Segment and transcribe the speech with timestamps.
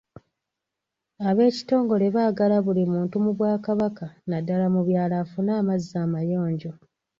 [1.27, 6.71] Ab'ekitongole baagala buli muntu mu Bwakabaka naddala mu byalo afune amazzi amayonjo.